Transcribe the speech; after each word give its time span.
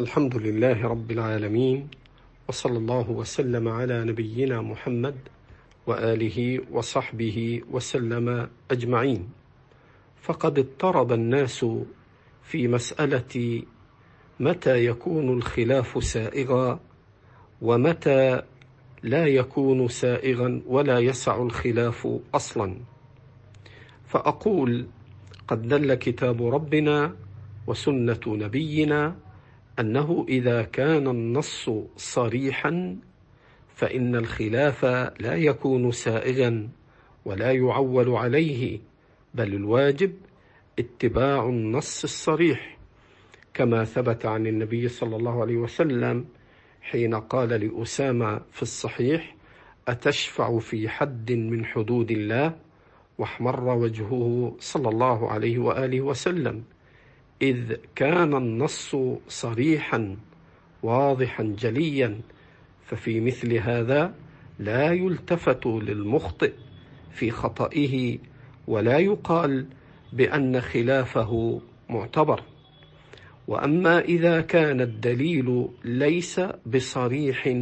الحمد 0.00 0.36
لله 0.36 0.82
رب 0.86 1.10
العالمين 1.10 1.88
وصلى 2.48 2.78
الله 2.78 3.10
وسلم 3.10 3.68
على 3.68 4.04
نبينا 4.04 4.62
محمد 4.62 5.14
وآله 5.86 6.60
وصحبه 6.70 7.60
وسلم 7.70 8.48
أجمعين. 8.70 9.28
فقد 10.22 10.58
اضطرب 10.58 11.12
الناس 11.12 11.66
في 12.42 12.68
مسألة 12.68 13.62
متى 14.40 14.86
يكون 14.86 15.36
الخلاف 15.36 16.04
سائغا 16.04 16.80
ومتى 17.62 18.42
لا 19.02 19.26
يكون 19.26 19.88
سائغا 19.88 20.62
ولا 20.66 20.98
يسع 20.98 21.42
الخلاف 21.42 22.08
أصلا. 22.34 22.76
فأقول 24.06 24.86
قد 25.48 25.68
دل 25.68 25.94
كتاب 25.94 26.42
ربنا 26.46 27.16
وسنة 27.66 28.20
نبينا 28.26 29.16
أنه 29.80 30.26
إذا 30.28 30.62
كان 30.62 31.08
النص 31.08 31.70
صريحا 31.96 32.96
فإن 33.74 34.16
الخلاف 34.16 34.84
لا 35.20 35.34
يكون 35.34 35.90
سائغا 35.90 36.68
ولا 37.24 37.52
يعول 37.52 38.10
عليه 38.10 38.80
بل 39.34 39.54
الواجب 39.54 40.12
اتباع 40.78 41.48
النص 41.48 42.04
الصريح 42.04 42.78
كما 43.54 43.84
ثبت 43.84 44.26
عن 44.26 44.46
النبي 44.46 44.88
صلى 44.88 45.16
الله 45.16 45.40
عليه 45.40 45.56
وسلم 45.56 46.24
حين 46.82 47.14
قال 47.14 47.48
لأسامة 47.48 48.40
في 48.52 48.62
الصحيح 48.62 49.36
أتشفع 49.88 50.58
في 50.58 50.88
حد 50.88 51.32
من 51.32 51.64
حدود 51.64 52.10
الله؟ 52.10 52.56
واحمر 53.18 53.64
وجهه 53.64 54.56
صلى 54.58 54.88
الله 54.88 55.30
عليه 55.30 55.58
وآله 55.58 56.00
وسلم. 56.00 56.64
إذ 57.42 57.76
كان 57.94 58.34
النص 58.36 58.96
صريحا 59.28 60.16
واضحا 60.82 61.42
جليا 61.58 62.20
ففي 62.84 63.20
مثل 63.20 63.54
هذا 63.54 64.14
لا 64.58 64.92
يلتفت 64.92 65.66
للمخطئ 65.66 66.52
في 67.10 67.30
خطئه 67.30 68.18
ولا 68.66 68.98
يقال 68.98 69.66
بأن 70.12 70.60
خلافه 70.60 71.60
معتبر. 71.90 72.42
وأما 73.48 74.00
إذا 74.00 74.40
كان 74.40 74.80
الدليل 74.80 75.68
ليس 75.84 76.40
بصريح 76.66 77.56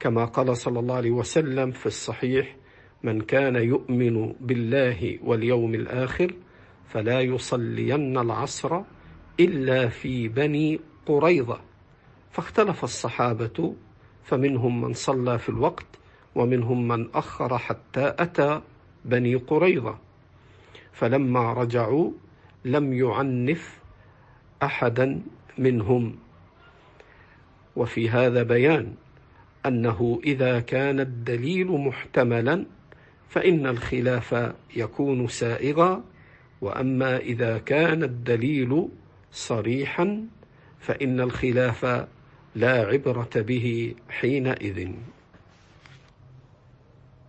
كما 0.00 0.24
قال 0.24 0.56
صلى 0.56 0.80
الله 0.80 0.94
عليه 0.94 1.10
وسلم 1.10 1.70
في 1.70 1.86
الصحيح 1.86 2.56
من 3.02 3.20
كان 3.20 3.56
يؤمن 3.56 4.32
بالله 4.40 5.18
واليوم 5.22 5.74
الآخر 5.74 6.32
فلا 6.88 7.20
يصلين 7.20 8.18
العصر 8.18 8.80
إلا 9.40 9.88
في 9.88 10.28
بني 10.28 10.80
قريظة. 11.06 11.60
فاختلف 12.30 12.84
الصحابة 12.84 13.74
فمنهم 14.24 14.80
من 14.80 14.92
صلى 14.92 15.38
في 15.38 15.48
الوقت 15.48 15.86
ومنهم 16.34 16.88
من 16.88 17.08
أخر 17.14 17.58
حتى 17.58 18.14
أتى 18.18 18.60
بني 19.04 19.34
قريظة. 19.34 19.98
فلما 20.92 21.52
رجعوا 21.52 22.10
لم 22.64 22.92
يعنف 22.92 23.78
أحدا 24.62 25.22
منهم. 25.58 26.16
وفي 27.76 28.10
هذا 28.10 28.42
بيان 28.42 28.94
أنه 29.66 30.20
إذا 30.24 30.60
كان 30.60 31.00
الدليل 31.00 31.66
محتملا 31.66 32.66
فإن 33.28 33.66
الخلاف 33.66 34.52
يكون 34.76 35.28
سائغا. 35.28 36.02
وأما 36.60 37.16
إذا 37.16 37.58
كان 37.58 38.02
الدليل 38.02 38.88
صريحا 39.32 40.26
فإن 40.80 41.20
الخلاف 41.20 42.06
لا 42.54 42.72
عبرة 42.86 43.30
به 43.34 43.94
حينئذ. 44.08 44.88